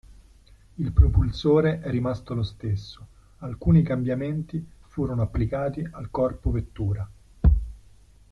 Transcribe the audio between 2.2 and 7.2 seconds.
lo stesso, alcuni cambiamenti furono applicati al corpo vettura.